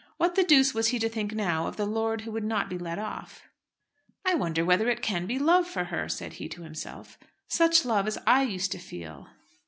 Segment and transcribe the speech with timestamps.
[0.17, 2.77] What the deuce was he to think now of the lord who would not be
[2.79, 3.43] let off?
[4.25, 8.07] "I wonder whether it can be love for her," said he to himself; "such love
[8.07, 9.27] as I used to feel."